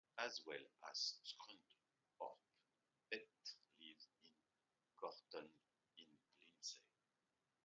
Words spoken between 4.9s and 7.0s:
Kirton in Lindsey.